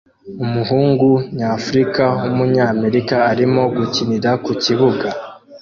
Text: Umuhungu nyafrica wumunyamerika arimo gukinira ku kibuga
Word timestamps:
Umuhungu 0.43 1.07
nyafrica 1.37 2.05
wumunyamerika 2.21 3.15
arimo 3.31 3.61
gukinira 3.75 4.31
ku 4.43 4.51
kibuga 4.63 5.07